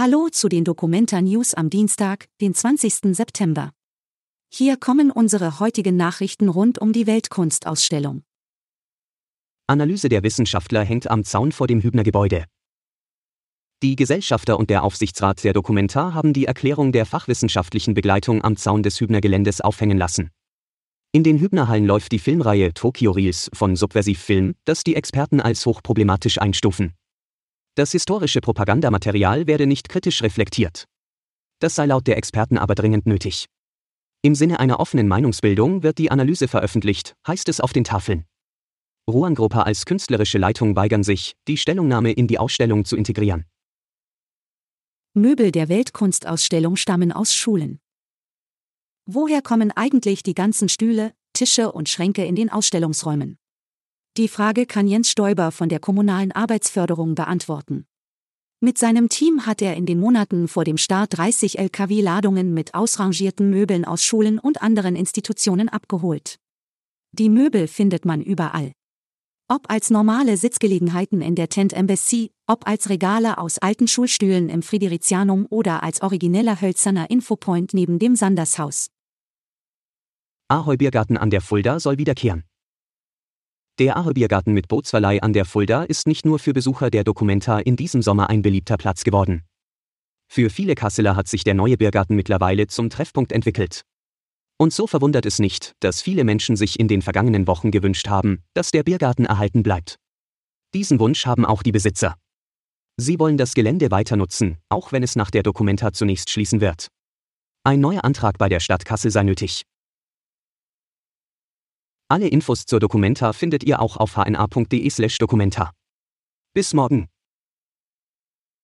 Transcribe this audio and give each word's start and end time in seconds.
Hallo 0.00 0.28
zu 0.30 0.48
den 0.48 0.62
Dokumenta 0.62 1.20
News 1.20 1.54
am 1.54 1.70
Dienstag, 1.70 2.28
den 2.40 2.54
20. 2.54 3.16
September. 3.16 3.72
Hier 4.48 4.76
kommen 4.76 5.10
unsere 5.10 5.58
heutigen 5.58 5.96
Nachrichten 5.96 6.48
rund 6.48 6.78
um 6.78 6.92
die 6.92 7.08
Weltkunstausstellung. 7.08 8.22
Analyse 9.66 10.08
der 10.08 10.22
Wissenschaftler 10.22 10.84
hängt 10.84 11.10
am 11.10 11.24
Zaun 11.24 11.50
vor 11.50 11.66
dem 11.66 11.82
Hübner 11.82 12.04
Gebäude. 12.04 12.44
Die 13.82 13.96
Gesellschafter 13.96 14.56
und 14.60 14.70
der 14.70 14.84
Aufsichtsrat 14.84 15.42
der 15.42 15.52
Dokumenta 15.52 16.14
haben 16.14 16.32
die 16.32 16.44
Erklärung 16.44 16.92
der 16.92 17.04
fachwissenschaftlichen 17.04 17.94
Begleitung 17.94 18.44
am 18.44 18.56
Zaun 18.56 18.84
des 18.84 19.00
Hübner 19.00 19.20
Geländes 19.20 19.60
aufhängen 19.60 19.98
lassen. 19.98 20.30
In 21.10 21.24
den 21.24 21.40
Hübnerhallen 21.40 21.86
läuft 21.86 22.12
die 22.12 22.20
Filmreihe 22.20 22.72
Tokyo 22.72 23.10
Reels 23.10 23.50
von 23.52 23.74
Subversiv 23.74 24.20
Film, 24.20 24.54
das 24.64 24.84
die 24.84 24.94
Experten 24.94 25.40
als 25.40 25.66
hochproblematisch 25.66 26.40
einstufen. 26.40 26.94
Das 27.78 27.92
historische 27.92 28.40
Propagandamaterial 28.40 29.46
werde 29.46 29.68
nicht 29.68 29.88
kritisch 29.88 30.24
reflektiert. 30.24 30.86
Das 31.60 31.76
sei 31.76 31.86
laut 31.86 32.08
der 32.08 32.16
Experten 32.16 32.58
aber 32.58 32.74
dringend 32.74 33.06
nötig. 33.06 33.46
Im 34.20 34.34
Sinne 34.34 34.58
einer 34.58 34.80
offenen 34.80 35.06
Meinungsbildung 35.06 35.84
wird 35.84 35.98
die 35.98 36.10
Analyse 36.10 36.48
veröffentlicht, 36.48 37.14
heißt 37.24 37.48
es 37.48 37.60
auf 37.60 37.72
den 37.72 37.84
Tafeln. 37.84 38.24
Ruan-Gruppe 39.08 39.64
als 39.64 39.84
künstlerische 39.84 40.38
Leitung 40.38 40.74
weigern 40.74 41.04
sich, 41.04 41.36
die 41.46 41.56
Stellungnahme 41.56 42.10
in 42.10 42.26
die 42.26 42.40
Ausstellung 42.40 42.84
zu 42.84 42.96
integrieren. 42.96 43.44
Möbel 45.14 45.52
der 45.52 45.68
Weltkunstausstellung 45.68 46.74
stammen 46.74 47.12
aus 47.12 47.32
Schulen. 47.32 47.78
Woher 49.06 49.40
kommen 49.40 49.70
eigentlich 49.70 50.24
die 50.24 50.34
ganzen 50.34 50.68
Stühle, 50.68 51.12
Tische 51.32 51.70
und 51.70 51.88
Schränke 51.88 52.24
in 52.24 52.34
den 52.34 52.50
Ausstellungsräumen? 52.50 53.38
Die 54.18 54.26
Frage 54.26 54.66
kann 54.66 54.88
Jens 54.88 55.12
Stoiber 55.12 55.52
von 55.52 55.68
der 55.68 55.78
kommunalen 55.78 56.32
Arbeitsförderung 56.32 57.14
beantworten. 57.14 57.86
Mit 58.58 58.76
seinem 58.76 59.08
Team 59.08 59.46
hat 59.46 59.62
er 59.62 59.76
in 59.76 59.86
den 59.86 60.00
Monaten 60.00 60.48
vor 60.48 60.64
dem 60.64 60.76
Start 60.76 61.16
30 61.16 61.60
Lkw-Ladungen 61.60 62.52
mit 62.52 62.74
ausrangierten 62.74 63.48
Möbeln 63.48 63.84
aus 63.84 64.02
Schulen 64.02 64.40
und 64.40 64.60
anderen 64.60 64.96
Institutionen 64.96 65.68
abgeholt. 65.68 66.40
Die 67.12 67.28
Möbel 67.28 67.68
findet 67.68 68.04
man 68.04 68.20
überall. 68.20 68.72
Ob 69.46 69.70
als 69.70 69.88
normale 69.88 70.36
Sitzgelegenheiten 70.36 71.22
in 71.22 71.36
der 71.36 71.48
Tent 71.48 71.72
Embassy, 71.72 72.32
ob 72.48 72.66
als 72.66 72.88
Regale 72.88 73.38
aus 73.38 73.58
alten 73.58 73.86
Schulstühlen 73.86 74.48
im 74.48 74.62
Fridericianum 74.62 75.46
oder 75.48 75.84
als 75.84 76.02
origineller 76.02 76.60
hölzerner 76.60 77.08
Infopoint 77.08 77.72
neben 77.72 78.00
dem 78.00 78.16
Sandershaus. 78.16 78.88
Ahoi 80.48 80.76
Biergarten 80.76 81.16
an 81.16 81.30
der 81.30 81.40
Fulda 81.40 81.78
soll 81.78 81.98
wiederkehren. 81.98 82.47
Der 83.78 83.96
Ahoi 83.96 84.12
Biergarten 84.12 84.54
mit 84.54 84.66
Bootsverleih 84.66 85.22
an 85.22 85.32
der 85.32 85.44
Fulda 85.44 85.84
ist 85.84 86.08
nicht 86.08 86.26
nur 86.26 86.40
für 86.40 86.52
Besucher 86.52 86.90
der 86.90 87.04
Documenta 87.04 87.60
in 87.60 87.76
diesem 87.76 88.02
Sommer 88.02 88.28
ein 88.28 88.42
beliebter 88.42 88.76
Platz 88.76 89.04
geworden. 89.04 89.44
Für 90.26 90.50
viele 90.50 90.74
Kasseler 90.74 91.14
hat 91.14 91.28
sich 91.28 91.44
der 91.44 91.54
neue 91.54 91.76
Biergarten 91.76 92.16
mittlerweile 92.16 92.66
zum 92.66 92.90
Treffpunkt 92.90 93.30
entwickelt. 93.30 93.82
Und 94.56 94.72
so 94.72 94.88
verwundert 94.88 95.26
es 95.26 95.38
nicht, 95.38 95.76
dass 95.78 96.02
viele 96.02 96.24
Menschen 96.24 96.56
sich 96.56 96.80
in 96.80 96.88
den 96.88 97.02
vergangenen 97.02 97.46
Wochen 97.46 97.70
gewünscht 97.70 98.08
haben, 98.08 98.42
dass 98.52 98.72
der 98.72 98.82
Biergarten 98.82 99.26
erhalten 99.26 99.62
bleibt. 99.62 99.94
Diesen 100.74 100.98
Wunsch 100.98 101.24
haben 101.24 101.46
auch 101.46 101.62
die 101.62 101.70
Besitzer. 101.70 102.16
Sie 102.96 103.20
wollen 103.20 103.36
das 103.36 103.54
Gelände 103.54 103.92
weiter 103.92 104.16
nutzen, 104.16 104.58
auch 104.68 104.90
wenn 104.90 105.04
es 105.04 105.14
nach 105.14 105.30
der 105.30 105.44
Dokumenta 105.44 105.92
zunächst 105.92 106.30
schließen 106.30 106.60
wird. 106.60 106.88
Ein 107.62 107.78
neuer 107.78 108.04
Antrag 108.04 108.38
bei 108.38 108.48
der 108.48 108.58
Stadt 108.58 108.84
Kassel 108.84 109.12
sei 109.12 109.22
nötig. 109.22 109.62
Alle 112.10 112.28
Infos 112.28 112.64
zur 112.64 112.80
Dokumenta 112.80 113.34
findet 113.34 113.64
ihr 113.64 113.80
auch 113.80 113.98
auf 113.98 114.16
hna.de/dokumenta. 114.16 115.72
Bis 116.54 116.72
morgen. 116.72 117.08